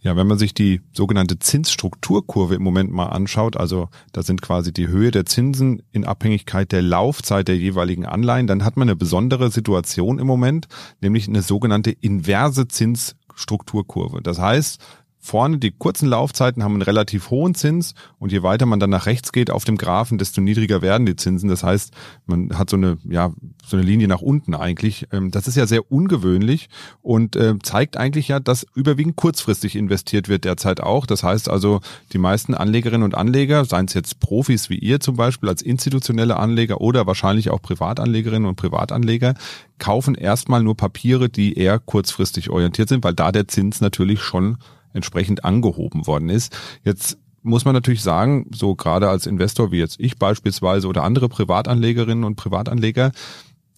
Ja, 0.01 0.17
wenn 0.17 0.29
man 0.29 0.39
sich 0.39 0.55
die 0.55 0.81
sogenannte 0.93 1.41
Zinsstrukturkurve 1.41 2.55
im 2.55 2.63
Moment 2.63 2.93
mal 2.93 3.07
anschaut, 3.07 3.57
also 3.57 3.89
da 4.13 4.23
sind 4.23 4.41
quasi 4.43 4.73
die 4.73 4.87
Höhe 4.87 5.11
der 5.11 5.27
Zinsen 5.27 5.83
in 5.91 6.05
Abhängigkeit 6.05 6.71
der 6.71 6.83
Laufzeit 6.83 7.49
der 7.49 7.57
jeweiligen 7.57 8.07
Anleihen, 8.07 8.47
dann 8.47 8.65
hat 8.65 8.77
man 8.77 8.89
eine 8.89 8.97
besondere 8.97 9.51
Situation 9.51 10.21
im 10.21 10.27
Moment, 10.29 10.69
nämlich 11.01 11.27
eine 11.27 11.43
sogenannte 11.43 11.91
inverse 11.91 12.69
Zinsstrukturkurve. 12.69 14.23
Das 14.23 14.39
heißt, 14.39 14.81
Vorne 15.29 15.59
die 15.59 15.73
kurzen 15.73 16.09
Laufzeiten 16.09 16.65
haben 16.65 16.73
einen 16.73 16.83
relativ 16.83 17.29
hohen 17.29 17.55
Zins 17.55 17.95
und 18.19 18.33
je 18.33 18.43
weiter 18.43 18.65
man 18.65 18.81
dann 18.81 18.89
nach 18.89 19.05
rechts 19.05 19.31
geht 19.31 19.51
auf 19.51 19.65
dem 19.65 19.77
Graphen, 19.77 20.17
desto 20.17 20.41
niedriger 20.41 20.81
werden 20.81 21.05
die 21.05 21.17
Zinsen. 21.17 21.51
Das 21.51 21.63
heißt, 21.63 21.93
man 22.25 22.59
hat 22.59 22.71
so 22.71 22.77
eine, 22.77 22.97
ja, 23.05 23.33
so 23.63 23.77
eine 23.77 23.85
Linie 23.85 24.09
nach 24.09 24.23
unten 24.23 24.55
eigentlich. 24.55 25.07
Ähm, 25.13 25.31
das 25.31 25.47
ist 25.47 25.57
ja 25.57 25.67
sehr 25.67 25.93
ungewöhnlich 25.93 26.71
und 27.03 27.37
äh, 27.37 27.57
zeigt 27.63 27.99
eigentlich 27.99 28.29
ja, 28.29 28.41
dass 28.41 28.67
überwiegend 28.75 29.17
kurzfristig 29.17 29.77
investiert 29.77 30.31
wird 30.31 30.45
derzeit 30.45 30.81
auch. 30.81 31.05
Das 31.05 31.23
heißt 31.23 31.51
also, 31.51 31.81
die 32.15 32.19
meisten 32.19 32.55
Anlegerinnen 32.55 33.03
und 33.03 33.15
Anleger, 33.15 33.67
seien 33.67 33.85
es 33.85 33.93
jetzt 33.93 34.21
Profis 34.21 34.71
wie 34.71 34.79
ihr 34.79 34.99
zum 34.99 35.17
Beispiel 35.17 35.51
als 35.51 35.61
institutionelle 35.61 36.39
Anleger 36.39 36.81
oder 36.81 37.07
wahrscheinlich 37.07 37.51
auch 37.51 37.61
Privatanlegerinnen 37.61 38.49
und 38.49 38.57
Privatanleger, 38.57 39.35
kaufen 39.79 40.15
erstmal 40.15 40.63
nur 40.63 40.75
Papiere, 40.77 41.29
die 41.29 41.53
eher 41.59 41.79
kurzfristig 41.79 42.49
orientiert 42.49 42.89
sind, 42.89 43.05
weil 43.05 43.15
da 43.15 43.31
der 43.31 43.47
Zins 43.47 43.83
natürlich 43.83 44.23
schon 44.23 44.57
entsprechend 44.99 45.45
angehoben 45.45 46.07
worden 46.07 46.29
ist. 46.29 46.57
Jetzt 46.85 47.17
muss 47.43 47.65
man 47.65 47.75
natürlich 47.75 48.03
sagen, 48.03 48.47
so 48.55 48.75
gerade 48.75 49.09
als 49.09 49.27
Investor 49.27 49.73
wie 49.73 49.79
jetzt 49.79 49.99
ich 49.99 50.19
beispielsweise 50.19 50.87
oder 50.87 51.05
andere 51.05 51.29
Privatanlegerinnen 51.29 52.25
und 52.25 52.37
Privatanleger 52.37 53.13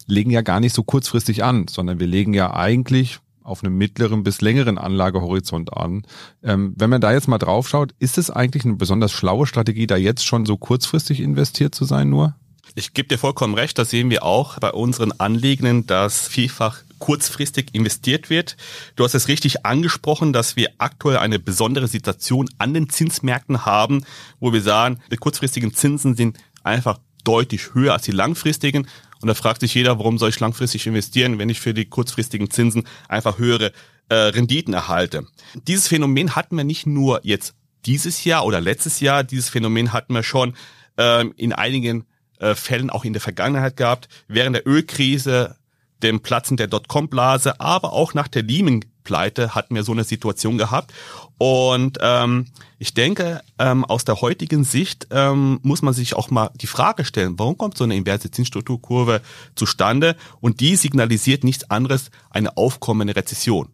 legen 0.06 0.30
ja 0.30 0.42
gar 0.42 0.60
nicht 0.60 0.74
so 0.74 0.82
kurzfristig 0.82 1.44
an, 1.44 1.66
sondern 1.68 2.00
wir 2.00 2.06
legen 2.06 2.34
ja 2.34 2.52
eigentlich 2.52 3.20
auf 3.42 3.64
einem 3.64 3.76
mittleren 3.76 4.22
bis 4.22 4.40
längeren 4.40 4.78
Anlagehorizont 4.78 5.76
an. 5.76 6.02
Ähm, 6.42 6.74
wenn 6.76 6.90
man 6.90 7.00
da 7.00 7.12
jetzt 7.12 7.28
mal 7.28 7.38
drauf 7.38 7.68
schaut, 7.68 7.94
ist 7.98 8.18
es 8.18 8.30
eigentlich 8.30 8.64
eine 8.64 8.76
besonders 8.76 9.12
schlaue 9.12 9.46
Strategie, 9.46 9.86
da 9.86 9.96
jetzt 9.96 10.24
schon 10.24 10.46
so 10.46 10.56
kurzfristig 10.56 11.20
investiert 11.20 11.74
zu 11.74 11.84
sein 11.84 12.10
nur? 12.10 12.34
Ich 12.74 12.94
gebe 12.94 13.08
dir 13.08 13.18
vollkommen 13.18 13.54
recht, 13.54 13.78
das 13.78 13.90
sehen 13.90 14.10
wir 14.10 14.22
auch 14.22 14.58
bei 14.58 14.70
unseren 14.70 15.12
Anliegenden, 15.12 15.86
dass 15.86 16.28
vielfach 16.28 16.78
kurzfristig 16.98 17.68
investiert 17.72 18.30
wird. 18.30 18.56
Du 18.94 19.04
hast 19.04 19.14
es 19.14 19.26
richtig 19.26 19.66
angesprochen, 19.66 20.32
dass 20.32 20.54
wir 20.54 20.70
aktuell 20.78 21.16
eine 21.16 21.38
besondere 21.38 21.88
Situation 21.88 22.48
an 22.58 22.74
den 22.74 22.88
Zinsmärkten 22.88 23.64
haben, 23.66 24.04
wo 24.38 24.52
wir 24.52 24.62
sagen, 24.62 25.00
die 25.10 25.16
kurzfristigen 25.16 25.74
Zinsen 25.74 26.14
sind 26.14 26.38
einfach 26.62 26.98
deutlich 27.24 27.74
höher 27.74 27.94
als 27.94 28.02
die 28.02 28.12
langfristigen. 28.12 28.86
Und 29.20 29.28
da 29.28 29.34
fragt 29.34 29.60
sich 29.60 29.74
jeder, 29.74 29.98
warum 29.98 30.18
soll 30.18 30.28
ich 30.28 30.40
langfristig 30.40 30.86
investieren, 30.86 31.38
wenn 31.38 31.48
ich 31.48 31.60
für 31.60 31.74
die 31.74 31.86
kurzfristigen 31.86 32.50
Zinsen 32.50 32.84
einfach 33.08 33.38
höhere 33.38 33.72
äh, 34.08 34.14
Renditen 34.14 34.74
erhalte. 34.74 35.26
Dieses 35.66 35.88
Phänomen 35.88 36.36
hatten 36.36 36.56
wir 36.56 36.64
nicht 36.64 36.86
nur 36.86 37.20
jetzt 37.22 37.54
dieses 37.86 38.24
Jahr 38.24 38.44
oder 38.44 38.60
letztes 38.60 39.00
Jahr, 39.00 39.24
dieses 39.24 39.48
Phänomen 39.48 39.92
hatten 39.92 40.14
wir 40.14 40.22
schon 40.22 40.54
ähm, 40.96 41.34
in 41.36 41.52
einigen 41.52 42.04
äh, 42.40 42.54
Fällen 42.54 42.90
auch 42.90 43.04
in 43.04 43.12
der 43.12 43.22
Vergangenheit 43.22 43.76
gehabt, 43.76 44.08
während 44.28 44.56
der 44.56 44.66
Ölkrise, 44.66 45.56
dem 46.02 46.20
Platzen 46.20 46.56
der 46.56 46.66
Dotcom-Blase, 46.66 47.60
aber 47.60 47.92
auch 47.92 48.14
nach 48.14 48.28
der 48.28 48.42
Lehman-Pleite 48.42 49.54
hatten 49.54 49.74
wir 49.74 49.82
so 49.82 49.92
eine 49.92 50.04
Situation 50.04 50.56
gehabt. 50.56 50.92
Und 51.36 51.98
ähm, 52.00 52.46
ich 52.78 52.94
denke, 52.94 53.42
ähm, 53.58 53.84
aus 53.84 54.04
der 54.04 54.20
heutigen 54.20 54.64
Sicht 54.64 55.08
ähm, 55.10 55.60
muss 55.62 55.82
man 55.82 55.94
sich 55.94 56.14
auch 56.14 56.30
mal 56.30 56.50
die 56.56 56.66
Frage 56.66 57.04
stellen, 57.04 57.38
warum 57.38 57.58
kommt 57.58 57.76
so 57.76 57.84
eine 57.84 57.96
inverse 57.96 58.30
Zinsstrukturkurve 58.30 59.20
zustande? 59.54 60.16
Und 60.40 60.60
die 60.60 60.76
signalisiert 60.76 61.44
nichts 61.44 61.70
anderes 61.70 62.10
eine 62.30 62.56
aufkommende 62.56 63.14
Rezession. 63.16 63.68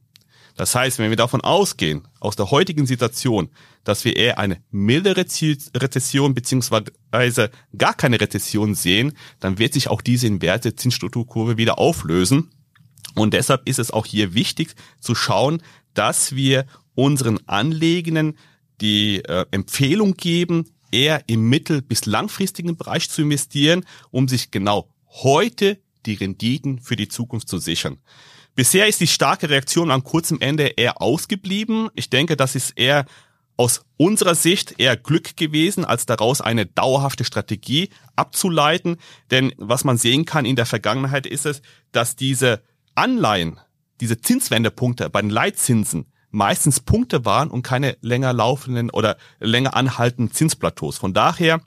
Das 0.56 0.74
heißt, 0.74 0.98
wenn 0.98 1.10
wir 1.10 1.16
davon 1.16 1.42
ausgehen, 1.42 2.08
aus 2.18 2.34
der 2.34 2.50
heutigen 2.50 2.86
Situation, 2.86 3.50
dass 3.84 4.04
wir 4.04 4.16
eher 4.16 4.38
eine 4.38 4.62
milde 4.70 5.16
Rezession 5.16 6.34
beziehungsweise 6.34 7.50
gar 7.76 7.94
keine 7.94 8.20
Rezession 8.20 8.74
sehen, 8.74 9.12
dann 9.38 9.58
wird 9.58 9.74
sich 9.74 9.88
auch 9.88 10.00
diese 10.00 10.26
inverse 10.26 10.74
Zinsstrukturkurve 10.74 11.58
wieder 11.58 11.78
auflösen. 11.78 12.50
Und 13.14 13.34
deshalb 13.34 13.68
ist 13.68 13.78
es 13.78 13.90
auch 13.90 14.06
hier 14.06 14.34
wichtig 14.34 14.74
zu 14.98 15.14
schauen, 15.14 15.62
dass 15.94 16.34
wir 16.34 16.66
unseren 16.94 17.38
Anlegenden 17.46 18.36
die 18.80 19.24
äh, 19.24 19.44
Empfehlung 19.50 20.14
geben, 20.14 20.70
eher 20.90 21.22
im 21.26 21.48
mittel- 21.48 21.82
bis 21.82 22.06
langfristigen 22.06 22.76
Bereich 22.76 23.10
zu 23.10 23.22
investieren, 23.22 23.84
um 24.10 24.28
sich 24.28 24.50
genau 24.50 24.88
heute 25.08 25.78
die 26.06 26.14
Renditen 26.14 26.78
für 26.78 26.96
die 26.96 27.08
Zukunft 27.08 27.48
zu 27.48 27.58
sichern. 27.58 27.98
Bisher 28.56 28.86
ist 28.88 29.02
die 29.02 29.06
starke 29.06 29.50
Reaktion 29.50 29.90
am 29.90 30.02
kurzen 30.02 30.40
Ende 30.40 30.64
eher 30.64 31.02
ausgeblieben. 31.02 31.90
Ich 31.94 32.08
denke, 32.08 32.38
das 32.38 32.54
ist 32.54 32.70
eher 32.76 33.04
aus 33.58 33.84
unserer 33.98 34.34
Sicht 34.34 34.76
eher 34.78 34.96
Glück 34.96 35.36
gewesen, 35.36 35.84
als 35.84 36.06
daraus 36.06 36.40
eine 36.40 36.64
dauerhafte 36.64 37.24
Strategie 37.24 37.90
abzuleiten. 38.16 38.96
Denn 39.30 39.52
was 39.58 39.84
man 39.84 39.98
sehen 39.98 40.24
kann 40.24 40.46
in 40.46 40.56
der 40.56 40.64
Vergangenheit 40.64 41.26
ist 41.26 41.44
es, 41.44 41.60
dass 41.92 42.16
diese 42.16 42.62
Anleihen, 42.94 43.60
diese 44.00 44.22
Zinswendepunkte 44.22 45.10
bei 45.10 45.20
den 45.20 45.30
Leitzinsen 45.30 46.06
meistens 46.30 46.80
Punkte 46.80 47.26
waren 47.26 47.50
und 47.50 47.62
keine 47.62 47.98
länger 48.00 48.32
laufenden 48.32 48.88
oder 48.88 49.18
länger 49.38 49.76
anhaltenden 49.76 50.34
Zinsplateaus. 50.34 50.96
Von 50.96 51.12
daher, 51.12 51.60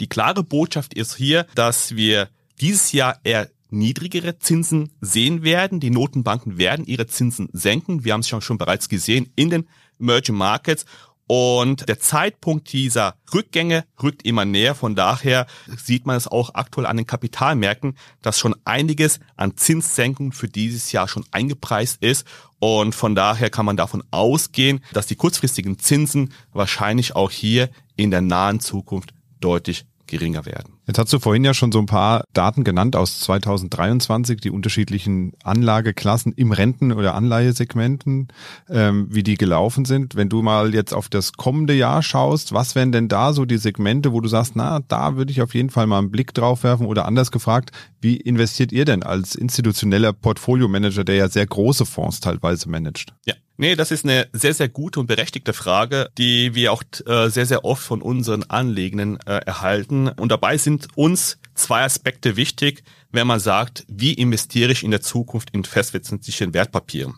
die 0.00 0.08
klare 0.08 0.42
Botschaft 0.44 0.94
ist 0.94 1.14
hier, 1.14 1.46
dass 1.54 1.94
wir 1.94 2.30
dieses 2.60 2.92
Jahr 2.92 3.20
eher 3.22 3.50
niedrigere 3.70 4.38
Zinsen 4.38 4.92
sehen 5.00 5.42
werden. 5.42 5.80
Die 5.80 5.90
Notenbanken 5.90 6.58
werden 6.58 6.84
ihre 6.84 7.06
Zinsen 7.06 7.48
senken. 7.52 8.04
Wir 8.04 8.12
haben 8.12 8.20
es 8.20 8.28
schon, 8.28 8.40
schon 8.40 8.58
bereits 8.58 8.88
gesehen 8.88 9.30
in 9.36 9.50
den 9.50 9.68
Emerging 9.98 10.36
Markets. 10.36 10.84
Und 11.26 11.88
der 11.88 11.98
Zeitpunkt 11.98 12.70
dieser 12.72 13.16
Rückgänge 13.32 13.84
rückt 14.02 14.24
immer 14.24 14.44
näher. 14.44 14.74
Von 14.74 14.94
daher 14.94 15.46
sieht 15.82 16.04
man 16.04 16.16
es 16.16 16.28
auch 16.28 16.54
aktuell 16.54 16.86
an 16.86 16.98
den 16.98 17.06
Kapitalmärkten, 17.06 17.96
dass 18.20 18.38
schon 18.38 18.54
einiges 18.64 19.20
an 19.36 19.56
Zinssenkungen 19.56 20.32
für 20.32 20.48
dieses 20.48 20.92
Jahr 20.92 21.08
schon 21.08 21.24
eingepreist 21.30 22.02
ist. 22.02 22.26
Und 22.58 22.94
von 22.94 23.14
daher 23.14 23.48
kann 23.48 23.64
man 23.64 23.78
davon 23.78 24.04
ausgehen, 24.10 24.80
dass 24.92 25.06
die 25.06 25.16
kurzfristigen 25.16 25.78
Zinsen 25.78 26.32
wahrscheinlich 26.52 27.16
auch 27.16 27.30
hier 27.30 27.70
in 27.96 28.10
der 28.10 28.20
nahen 28.20 28.60
Zukunft 28.60 29.14
deutlich 29.40 29.86
geringer 30.06 30.46
werden. 30.46 30.74
Jetzt 30.86 30.98
hast 30.98 31.12
du 31.12 31.18
vorhin 31.18 31.44
ja 31.44 31.54
schon 31.54 31.72
so 31.72 31.78
ein 31.78 31.86
paar 31.86 32.24
Daten 32.32 32.62
genannt 32.62 32.94
aus 32.94 33.20
2023, 33.20 34.40
die 34.40 34.50
unterschiedlichen 34.50 35.32
Anlageklassen 35.42 36.32
im 36.32 36.52
Renten- 36.52 36.92
oder 36.92 37.14
Anleihesegmenten, 37.14 38.28
ähm, 38.68 39.06
wie 39.10 39.22
die 39.22 39.36
gelaufen 39.36 39.84
sind. 39.84 40.14
Wenn 40.14 40.28
du 40.28 40.42
mal 40.42 40.74
jetzt 40.74 40.92
auf 40.92 41.08
das 41.08 41.32
kommende 41.32 41.74
Jahr 41.74 42.02
schaust, 42.02 42.52
was 42.52 42.74
wären 42.74 42.92
denn 42.92 43.08
da 43.08 43.32
so 43.32 43.44
die 43.44 43.56
Segmente, 43.56 44.12
wo 44.12 44.20
du 44.20 44.28
sagst, 44.28 44.56
na, 44.56 44.80
da 44.80 45.16
würde 45.16 45.32
ich 45.32 45.40
auf 45.40 45.54
jeden 45.54 45.70
Fall 45.70 45.86
mal 45.86 45.98
einen 45.98 46.10
Blick 46.10 46.34
drauf 46.34 46.64
werfen 46.64 46.86
oder 46.86 47.06
anders 47.06 47.30
gefragt, 47.30 47.70
wie 48.00 48.16
investiert 48.16 48.72
ihr 48.72 48.84
denn 48.84 49.02
als 49.02 49.34
institutioneller 49.34 50.12
Portfolio-Manager, 50.12 51.04
der 51.04 51.14
ja 51.14 51.28
sehr 51.28 51.46
große 51.46 51.86
Fonds 51.86 52.20
teilweise 52.20 52.68
managt? 52.68 53.14
Ja, 53.24 53.34
Nee, 53.56 53.76
das 53.76 53.92
ist 53.92 54.04
eine 54.04 54.28
sehr, 54.32 54.52
sehr 54.52 54.68
gute 54.68 54.98
und 54.98 55.06
berechtigte 55.06 55.52
Frage, 55.52 56.10
die 56.18 56.54
wir 56.56 56.72
auch 56.72 56.82
äh, 57.06 57.28
sehr, 57.28 57.46
sehr 57.46 57.64
oft 57.64 57.84
von 57.84 58.02
unseren 58.02 58.42
Anlegenden 58.44 59.20
äh, 59.26 59.36
erhalten. 59.46 60.08
Und 60.08 60.30
dabei 60.32 60.58
sind 60.58 60.88
uns 60.96 61.38
zwei 61.54 61.84
Aspekte 61.84 62.36
wichtig, 62.36 62.82
wenn 63.12 63.28
man 63.28 63.38
sagt, 63.38 63.84
wie 63.86 64.12
investiere 64.12 64.72
ich 64.72 64.82
in 64.82 64.90
der 64.90 65.02
Zukunft 65.02 65.50
in 65.50 65.62
festverzinslichen 65.62 66.52
Wertpapieren. 66.52 67.14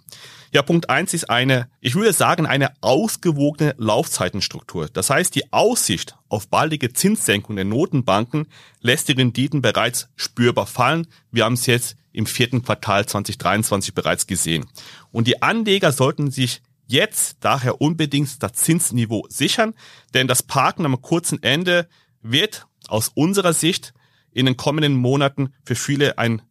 Ja, 0.53 0.63
Punkt 0.63 0.89
eins 0.89 1.15
ist 1.15 1.29
eine, 1.29 1.69
ich 1.81 1.95
würde 1.95 2.13
sagen, 2.13 2.47
eine 2.47 2.73
ausgewogene 2.81 3.75
Laufzeitenstruktur. 3.79 4.89
Das 4.93 5.11
heißt, 5.11 5.35
die 5.35 5.53
Aussicht 5.53 6.17
auf 6.29 6.49
baldige 6.49 6.93
Zinssenkung 6.93 7.57
der 7.57 7.65
Notenbanken 7.65 8.47
lässt 8.81 9.09
die 9.09 9.13
Renditen 9.13 9.63
bereits 9.63 10.09
spürbar 10.17 10.67
fallen. 10.67 11.07
Wir 11.31 11.45
haben 11.45 11.55
es 11.55 11.67
jetzt 11.67 11.97
im 12.13 12.27
vierten 12.27 12.63
Quartal 12.63 13.07
2023 13.07 13.95
bereits 13.95 14.27
gesehen. 14.27 14.67
Und 15.13 15.27
die 15.27 15.43
Anleger 15.43 15.93
sollten 15.93 16.31
sich 16.31 16.63
jetzt 16.87 17.39
daher 17.41 17.81
unbedingt 17.81 18.43
das 18.43 18.53
Zinsniveau 18.55 19.27
sichern, 19.29 19.75
denn 20.15 20.29
das 20.29 20.43
Parken 20.43 20.87
am 20.87 21.03
kurzen 21.03 21.43
Ende 21.43 21.89
wird 22.23 22.67
aus 22.89 23.11
unserer 23.15 23.53
Sicht 23.53 23.93
in 24.33 24.47
den 24.47 24.57
kommenden 24.57 24.95
Monaten 24.95 25.53
für 25.65 25.75
viele 25.75 26.19
ein, 26.19 26.43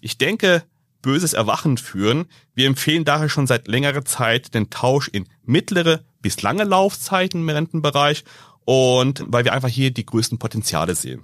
ich 0.00 0.18
denke, 0.18 0.64
böses 1.06 1.34
Erwachen 1.34 1.78
führen. 1.78 2.24
Wir 2.56 2.66
empfehlen 2.66 3.04
daher 3.04 3.28
schon 3.28 3.46
seit 3.46 3.68
längerer 3.68 4.04
Zeit 4.04 4.54
den 4.54 4.70
Tausch 4.70 5.06
in 5.06 5.28
mittlere 5.44 6.00
bis 6.20 6.42
lange 6.42 6.64
Laufzeiten 6.64 7.42
im 7.42 7.48
Rentenbereich 7.48 8.24
und 8.64 9.22
weil 9.28 9.44
wir 9.44 9.52
einfach 9.52 9.68
hier 9.68 9.92
die 9.92 10.04
größten 10.04 10.38
Potenziale 10.38 10.96
sehen. 10.96 11.22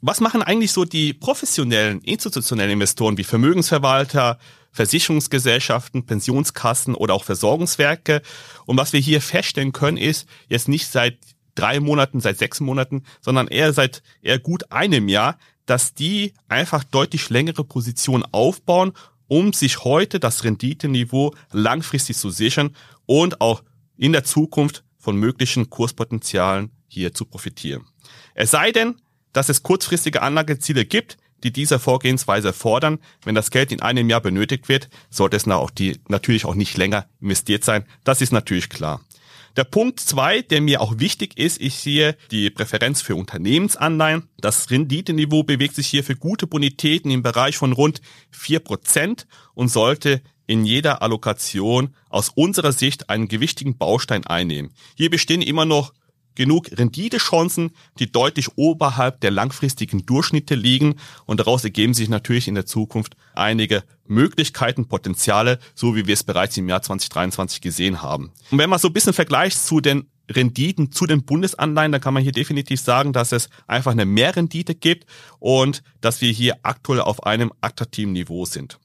Was 0.00 0.20
machen 0.20 0.40
eigentlich 0.40 0.70
so 0.70 0.84
die 0.84 1.14
professionellen, 1.14 2.00
institutionellen 2.02 2.70
Investoren 2.70 3.18
wie 3.18 3.24
Vermögensverwalter, 3.24 4.38
Versicherungsgesellschaften, 4.70 6.06
Pensionskassen 6.06 6.94
oder 6.94 7.14
auch 7.14 7.24
Versorgungswerke? 7.24 8.22
Und 8.66 8.76
was 8.76 8.92
wir 8.92 9.00
hier 9.00 9.20
feststellen 9.20 9.72
können, 9.72 9.96
ist 9.96 10.28
jetzt 10.48 10.68
nicht 10.68 10.86
seit 10.86 11.18
drei 11.56 11.80
Monaten, 11.80 12.20
seit 12.20 12.38
sechs 12.38 12.60
Monaten, 12.60 13.02
sondern 13.20 13.48
eher 13.48 13.72
seit 13.72 14.04
eher 14.22 14.38
gut 14.38 14.70
einem 14.70 15.08
Jahr, 15.08 15.38
dass 15.66 15.94
die 15.94 16.34
einfach 16.48 16.84
deutlich 16.84 17.30
längere 17.30 17.64
Positionen 17.64 18.24
aufbauen 18.30 18.92
um 19.28 19.52
sich 19.52 19.84
heute 19.84 20.20
das 20.20 20.44
Renditeniveau 20.44 21.34
langfristig 21.52 22.16
zu 22.16 22.30
sichern 22.30 22.76
und 23.06 23.40
auch 23.40 23.62
in 23.96 24.12
der 24.12 24.24
Zukunft 24.24 24.84
von 24.98 25.16
möglichen 25.16 25.70
Kurspotenzialen 25.70 26.70
hier 26.88 27.12
zu 27.14 27.24
profitieren. 27.24 27.84
Es 28.34 28.50
sei 28.50 28.72
denn, 28.72 28.96
dass 29.32 29.48
es 29.48 29.62
kurzfristige 29.62 30.22
Anlageziele 30.22 30.84
gibt, 30.84 31.16
die 31.42 31.52
diese 31.52 31.78
Vorgehensweise 31.78 32.52
fordern. 32.52 32.98
Wenn 33.22 33.34
das 33.34 33.50
Geld 33.50 33.70
in 33.70 33.82
einem 33.82 34.08
Jahr 34.08 34.20
benötigt 34.20 34.68
wird, 34.68 34.88
sollte 35.10 35.36
es 35.36 35.46
natürlich 35.46 36.44
auch 36.44 36.54
nicht 36.54 36.76
länger 36.76 37.06
investiert 37.20 37.64
sein. 37.64 37.84
Das 38.02 38.20
ist 38.20 38.32
natürlich 38.32 38.68
klar. 38.68 39.02
Der 39.56 39.64
Punkt 39.64 40.00
zwei, 40.00 40.42
der 40.42 40.60
mir 40.60 40.80
auch 40.80 40.98
wichtig 40.98 41.38
ist, 41.38 41.60
ich 41.60 41.74
sehe 41.76 42.16
die 42.32 42.50
Präferenz 42.50 43.02
für 43.02 43.14
Unternehmensanleihen. 43.14 44.28
Das 44.38 44.68
Renditeniveau 44.70 45.44
bewegt 45.44 45.76
sich 45.76 45.86
hier 45.86 46.02
für 46.02 46.16
gute 46.16 46.48
Bonitäten 46.48 47.10
im 47.12 47.22
Bereich 47.22 47.56
von 47.56 47.72
rund 47.72 48.00
vier 48.30 48.58
Prozent 48.58 49.28
und 49.54 49.68
sollte 49.68 50.22
in 50.46 50.64
jeder 50.64 51.02
Allokation 51.02 51.94
aus 52.10 52.30
unserer 52.30 52.72
Sicht 52.72 53.10
einen 53.10 53.28
gewichtigen 53.28 53.78
Baustein 53.78 54.26
einnehmen. 54.26 54.72
Hier 54.96 55.08
bestehen 55.08 55.40
immer 55.40 55.64
noch 55.64 55.92
genug 56.34 56.70
Renditechancen, 56.72 57.70
die 57.98 58.10
deutlich 58.10 58.56
oberhalb 58.56 59.20
der 59.20 59.30
langfristigen 59.30 60.06
Durchschnitte 60.06 60.54
liegen 60.54 60.96
und 61.26 61.40
daraus 61.40 61.64
ergeben 61.64 61.94
sich 61.94 62.08
natürlich 62.08 62.48
in 62.48 62.54
der 62.54 62.66
Zukunft 62.66 63.16
einige 63.34 63.84
Möglichkeiten, 64.06 64.86
Potenziale, 64.86 65.58
so 65.74 65.96
wie 65.96 66.06
wir 66.06 66.14
es 66.14 66.24
bereits 66.24 66.56
im 66.56 66.68
Jahr 66.68 66.82
2023 66.82 67.60
gesehen 67.60 68.02
haben. 68.02 68.32
Und 68.50 68.58
wenn 68.58 68.70
man 68.70 68.78
so 68.78 68.88
ein 68.88 68.92
bisschen 68.92 69.14
vergleicht 69.14 69.58
zu 69.58 69.80
den 69.80 70.06
Renditen 70.30 70.90
zu 70.90 71.06
den 71.06 71.24
Bundesanleihen, 71.24 71.92
dann 71.92 72.00
kann 72.00 72.14
man 72.14 72.22
hier 72.22 72.32
definitiv 72.32 72.80
sagen, 72.80 73.12
dass 73.12 73.32
es 73.32 73.50
einfach 73.66 73.92
eine 73.92 74.06
Mehrrendite 74.06 74.74
gibt 74.74 75.06
und 75.38 75.82
dass 76.00 76.20
wir 76.20 76.32
hier 76.32 76.56
aktuell 76.62 77.00
auf 77.00 77.24
einem 77.24 77.52
attraktiven 77.60 78.12
Niveau 78.12 78.44
sind. 78.46 78.78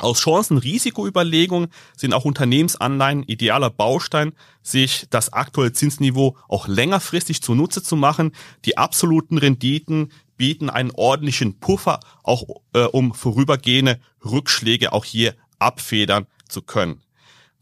Aus 0.00 0.20
Chancen-Risikoüberlegung 0.20 1.68
sind 1.94 2.14
auch 2.14 2.24
Unternehmensanleihen 2.24 3.22
idealer 3.24 3.68
Baustein, 3.68 4.32
sich 4.62 5.06
das 5.10 5.32
aktuelle 5.32 5.72
Zinsniveau 5.72 6.36
auch 6.48 6.68
längerfristig 6.68 7.42
zunutze 7.42 7.82
zu 7.82 7.96
machen. 7.96 8.32
Die 8.64 8.78
absoluten 8.78 9.36
Renditen 9.36 10.10
bieten 10.38 10.70
einen 10.70 10.90
ordentlichen 10.90 11.60
Puffer, 11.60 12.00
auch 12.22 12.44
äh, 12.72 12.84
um 12.84 13.12
vorübergehende 13.12 14.00
Rückschläge 14.24 14.94
auch 14.94 15.04
hier 15.04 15.34
abfedern 15.58 16.26
zu 16.48 16.62
können. 16.62 17.02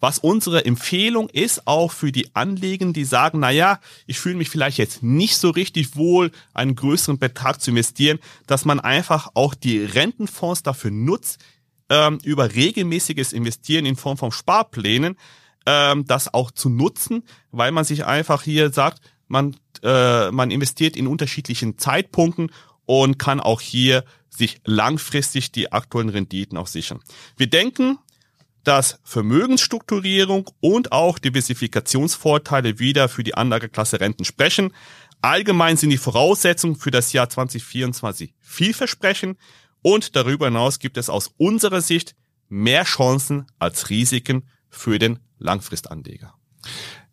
was 0.01 0.21
unsere 0.21 0.65
Empfehlung 0.65 1.29
ist, 1.29 1.67
auch 1.67 1.91
für 1.91 2.13
die 2.13 2.33
Anleger, 2.37 2.93
die 2.93 3.05
sagen, 3.05 3.41
na 3.41 3.51
ja, 3.51 3.81
ich 4.07 4.21
fühle 4.21 4.37
mich 4.37 4.49
vielleicht 4.49 4.79
jetzt 4.79 5.03
nicht 5.03 5.37
so 5.37 5.51
richtig 5.51 5.97
wohl, 5.97 6.31
einen 6.55 6.77
größeren 6.77 7.19
Betrag 7.19 7.61
zu 7.61 7.73
investieren, 7.73 8.21
dass 8.47 8.65
man 8.65 8.79
einfach 8.79 9.31
auch 9.35 9.55
die 9.55 9.85
Rentenfonds 9.85 10.63
dafür 10.63 10.93
nutzt, 10.93 11.41
ähm, 11.91 12.19
über 12.23 12.55
regelmäßiges 12.55 13.33
Investieren 13.33 13.87
in 13.87 13.97
Form 13.97 14.17
von 14.17 14.33
Sparplänen, 14.33 15.17
ähm, 15.67 16.05
das 16.07 16.33
auch 16.33 16.51
zu 16.51 16.69
nutzen, 16.69 17.25
weil 17.51 17.73
man 17.73 17.85
sich 17.85 18.05
einfach 18.05 18.43
hier 18.43 18.71
sagt, 18.71 19.01
man, 19.27 19.57
äh, 19.83 20.31
man 20.31 20.51
investiert 20.51 20.97
in 20.97 21.07
unterschiedlichen 21.07 21.79
Zeitpunkten 21.79 22.51
und 22.87 23.19
kann 23.19 23.41
auch 23.41 23.61
hier 23.61 24.05
sich 24.31 24.61
langfristig 24.65 25.53
die 25.53 25.73
aktuellen 25.73 26.09
Renditen 26.09 26.57
auch 26.57 26.67
sichern. 26.67 27.01
Wir 27.37 27.49
denken, 27.49 27.99
dass 28.65 28.99
Vermögensstrukturierung 29.03 30.51
und 30.61 30.93
auch 30.93 31.19
Diversifikationsvorteile 31.19 32.79
wieder 32.79 33.09
für 33.09 33.25
die 33.25 33.35
Anlageklasse 33.35 34.01
Renten 34.01 34.25
sprechen. 34.25 34.75
Allgemein 35.21 35.77
sind 35.77 35.91
die 35.91 35.99
Voraussetzungen 35.99 36.77
für 36.77 36.91
das 36.91 37.13
Jahr 37.13 37.29
2024 37.29 38.35
vielversprechend 38.41 39.39
und 39.83 40.17
darüber 40.17 40.47
hinaus 40.47 40.79
gibt 40.79 40.97
es 40.97 41.11
aus 41.11 41.33
unserer 41.37 41.81
Sicht 41.81 42.15
mehr 42.49 42.85
Chancen 42.85 43.47
als 43.59 43.91
Risiken 43.91 44.45
für 44.69 44.99
den 44.99 45.19
Langfristanleger. 45.39 46.35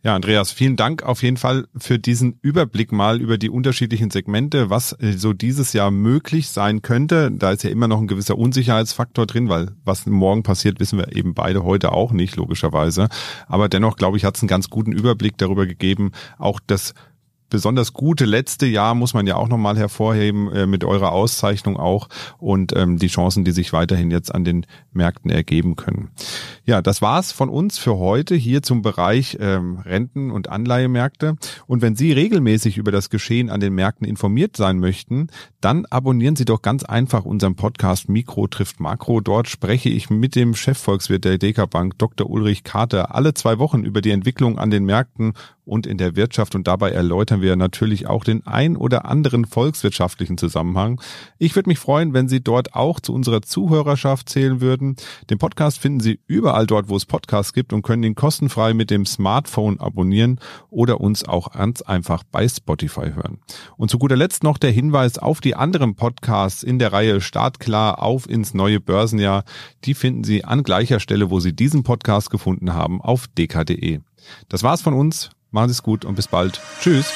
Ja, 0.05 0.13
Andreas, 0.13 0.51
vielen 0.51 0.75
Dank 0.75 1.01
auf 1.01 1.23
jeden 1.23 1.37
Fall 1.37 1.65
für 1.75 1.97
diesen 1.97 2.37
Überblick 2.43 2.91
mal 2.91 3.19
über 3.19 3.39
die 3.39 3.49
unterschiedlichen 3.49 4.11
Segmente, 4.11 4.69
was 4.69 4.93
äh, 4.99 5.13
so 5.13 5.33
dieses 5.33 5.73
Jahr 5.73 5.89
möglich 5.89 6.49
sein 6.49 6.83
könnte. 6.83 7.31
Da 7.31 7.51
ist 7.51 7.63
ja 7.63 7.71
immer 7.71 7.87
noch 7.87 7.99
ein 7.99 8.07
gewisser 8.07 8.37
Unsicherheitsfaktor 8.37 9.25
drin, 9.25 9.49
weil 9.49 9.71
was 9.83 10.05
morgen 10.05 10.43
passiert, 10.43 10.79
wissen 10.79 10.99
wir 10.99 11.15
eben 11.15 11.33
beide 11.33 11.63
heute 11.63 11.91
auch 11.91 12.11
nicht, 12.11 12.35
logischerweise. 12.35 13.09
Aber 13.47 13.67
dennoch, 13.67 13.95
glaube 13.95 14.17
ich, 14.17 14.25
hat 14.25 14.35
es 14.35 14.43
einen 14.43 14.47
ganz 14.47 14.69
guten 14.69 14.91
Überblick 14.91 15.39
darüber 15.39 15.65
gegeben, 15.65 16.11
auch 16.37 16.59
das 16.67 16.93
besonders 17.49 17.93
gute 17.93 18.25
letzte 18.25 18.65
Jahr 18.65 18.95
muss 18.95 19.13
man 19.13 19.27
ja 19.27 19.35
auch 19.35 19.47
nochmal 19.47 19.77
hervorheben 19.77 20.51
äh, 20.51 20.67
mit 20.67 20.83
eurer 20.83 21.11
Auszeichnung 21.11 21.77
auch 21.77 22.09
und 22.37 22.75
ähm, 22.75 22.97
die 22.97 23.07
Chancen, 23.07 23.43
die 23.45 23.51
sich 23.51 23.73
weiterhin 23.73 24.11
jetzt 24.11 24.33
an 24.33 24.43
den 24.43 24.65
Märkten 24.91 25.31
ergeben 25.31 25.75
können. 25.75 26.09
Ja, 26.65 26.81
das 26.81 27.01
war's 27.01 27.31
von 27.31 27.49
uns 27.49 27.77
für 27.77 27.97
heute 27.97 28.35
hier 28.35 28.61
zum 28.61 28.81
Bereich 28.81 29.37
ähm, 29.39 29.77
Renten- 29.79 30.31
und 30.31 30.49
Anleihemärkte. 30.49 31.35
Und 31.67 31.81
wenn 31.81 31.95
Sie 31.95 32.11
regelmäßig 32.11 32.77
über 32.77 32.91
das 32.91 33.09
Geschehen 33.09 33.49
an 33.49 33.59
den 33.59 33.73
Märkten 33.73 34.07
informiert 34.07 34.57
sein 34.57 34.79
möchten, 34.79 35.27
dann 35.61 35.85
abonnieren 35.85 36.35
Sie 36.35 36.45
doch 36.45 36.61
ganz 36.61 36.83
einfach 36.83 37.25
unseren 37.25 37.55
Podcast 37.55 38.09
Mikro 38.09 38.47
trifft 38.47 38.79
Makro. 38.79 39.21
Dort 39.21 39.47
spreche 39.47 39.89
ich 39.89 40.09
mit 40.09 40.35
dem 40.35 40.55
Chefvolkswirt 40.55 41.25
der 41.25 41.37
DK 41.37 41.69
Bank, 41.69 41.97
Dr. 41.97 42.29
Ulrich 42.29 42.63
Kater, 42.63 43.13
alle 43.13 43.33
zwei 43.33 43.59
Wochen 43.59 43.83
über 43.83 44.01
die 44.01 44.11
Entwicklung 44.11 44.57
an 44.57 44.71
den 44.71 44.85
Märkten 44.85 45.33
und 45.65 45.87
in 45.87 45.97
der 45.97 46.15
Wirtschaft 46.15 46.55
und 46.55 46.67
dabei 46.67 46.91
erläutern 46.91 47.41
wir 47.41 47.55
natürlich 47.55 48.07
auch 48.07 48.23
den 48.23 48.45
ein 48.45 48.77
oder 48.77 49.05
anderen 49.05 49.45
volkswirtschaftlichen 49.45 50.37
Zusammenhang. 50.37 51.01
Ich 51.37 51.55
würde 51.55 51.69
mich 51.69 51.79
freuen, 51.79 52.13
wenn 52.13 52.29
Sie 52.29 52.41
dort 52.41 52.75
auch 52.75 52.99
zu 52.99 53.13
unserer 53.13 53.41
Zuhörerschaft 53.41 54.29
zählen 54.29 54.61
würden. 54.61 54.95
Den 55.29 55.37
Podcast 55.37 55.79
finden 55.79 55.99
Sie 55.99 56.19
überall 56.27 56.67
dort, 56.67 56.89
wo 56.89 56.95
es 56.95 57.05
Podcasts 57.05 57.53
gibt 57.53 57.73
und 57.73 57.81
können 57.81 58.03
ihn 58.03 58.15
kostenfrei 58.15 58.73
mit 58.73 58.91
dem 58.91 59.05
Smartphone 59.05 59.79
abonnieren 59.79 60.39
oder 60.69 61.01
uns 61.01 61.27
auch 61.27 61.51
ganz 61.51 61.81
einfach 61.81 62.23
bei 62.23 62.47
Spotify 62.47 63.11
hören. 63.13 63.39
Und 63.77 63.89
zu 63.89 63.97
guter 63.97 64.15
Letzt 64.15 64.43
noch 64.43 64.57
der 64.57 64.71
Hinweis 64.71 65.17
auf 65.17 65.41
die 65.41 65.55
anderen 65.55 65.95
Podcasts 65.95 66.63
in 66.63 66.79
der 66.79 66.93
Reihe 66.93 67.21
Startklar 67.21 68.01
auf 68.01 68.29
ins 68.29 68.53
neue 68.53 68.79
Börsenjahr. 68.79 69.43
Die 69.83 69.93
finden 69.93 70.23
Sie 70.23 70.43
an 70.43 70.63
gleicher 70.63 70.99
Stelle, 70.99 71.29
wo 71.29 71.39
Sie 71.39 71.53
diesen 71.53 71.83
Podcast 71.83 72.29
gefunden 72.29 72.73
haben, 72.73 73.01
auf 73.01 73.27
dk.de. 73.27 73.99
Das 74.49 74.63
war's 74.63 74.81
von 74.81 74.93
uns. 74.93 75.29
Machen 75.55 75.69
Sie 75.69 75.71
es 75.71 75.83
gut 75.83 76.03
und 76.03 76.15
bis 76.15 76.27
bald. 76.27 76.59
Tschüss. 76.81 77.13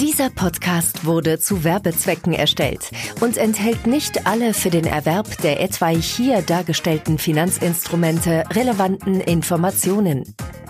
Dieser 0.00 0.30
Podcast 0.30 1.04
wurde 1.04 1.38
zu 1.38 1.64
Werbezwecken 1.64 2.32
erstellt 2.32 2.90
und 3.20 3.36
enthält 3.36 3.86
nicht 3.86 4.26
alle 4.26 4.54
für 4.54 4.70
den 4.70 4.86
Erwerb 4.86 5.36
der 5.42 5.60
etwaig 5.60 6.02
hier 6.02 6.40
dargestellten 6.40 7.18
Finanzinstrumente 7.18 8.44
relevanten 8.52 9.20
Informationen. 9.20 10.24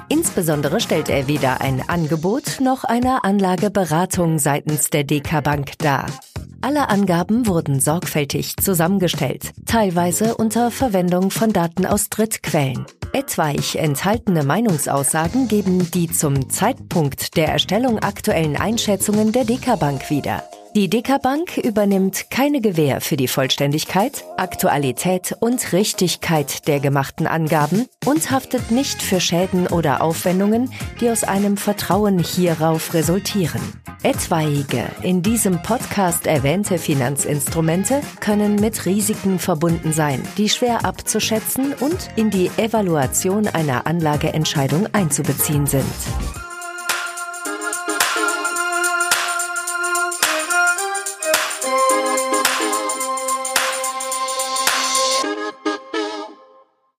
Insbesondere 0.09 0.81
stellt 0.81 1.09
er 1.11 1.29
weder 1.29 1.61
ein 1.61 1.89
Angebot 1.89 2.59
noch 2.61 2.83
eine 2.83 3.23
Anlageberatung 3.23 4.41
seitens 4.41 4.91
der 4.91 5.05
DK 5.05 5.41
Bank 5.41 5.79
dar. 5.79 6.07
Alle 6.61 6.89
Angaben 6.89 7.47
wurden 7.47 7.79
sorgfältig 7.79 8.57
zusammengestellt, 8.57 9.53
teilweise 9.65 10.37
unter 10.37 10.73
Verwendung 10.73 11.31
von 11.31 11.53
Daten 11.53 11.87
aus 11.87 12.09
Drittquellen. 12.11 12.85
Etwaig 13.13 13.77
enthaltene 13.77 14.43
Meinungsaussagen 14.43 15.47
geben 15.47 15.89
die 15.93 16.11
zum 16.11 16.51
Zeitpunkt 16.51 17.37
der 17.37 17.49
Erstellung 17.49 18.01
aktuellen 18.01 18.57
Einschätzungen 18.57 19.31
der 19.31 19.45
Dekabank 19.45 20.11
wieder. 20.11 20.43
Die 20.75 20.91
Dekabank 20.91 21.57
übernimmt 21.57 22.31
keine 22.31 22.61
Gewähr 22.61 23.01
für 23.01 23.17
die 23.17 23.27
Vollständigkeit, 23.27 24.25
Aktualität 24.37 25.35
und 25.41 25.73
Richtigkeit 25.73 26.69
der 26.69 26.79
gemachten 26.79 27.27
Angaben 27.27 27.87
und 28.05 28.31
haftet 28.31 28.71
nicht 28.71 29.03
für 29.03 29.19
Schäden 29.19 29.67
oder 29.67 30.03
Aufwendungen, 30.03 30.71
die 31.01 31.11
aus 31.11 31.25
einem 31.25 31.57
Vertrauen 31.57 32.19
hierauf 32.19 32.93
resultieren. 32.95 33.61
Etwaige 34.03 34.85
in 35.03 35.23
diesem 35.23 35.63
Podcast 35.63 36.27
erwähnte 36.27 36.79
Finanzinstrumente 36.79 38.01
können 38.21 38.57
mit 38.57 38.87
Risiken 38.87 39.39
verbunden 39.39 39.93
sein, 39.93 40.23
die 40.37 40.49
schwer 40.49 40.85
abzuschätzen 40.85 41.73
und 41.75 42.11
in 42.15 42.31
die 42.31 42.51
Evaluation 42.59 43.49
einer 43.49 43.87
Anlageentscheidung 43.87 44.87
einzubeziehen 44.93 45.67
sind. 45.67 45.85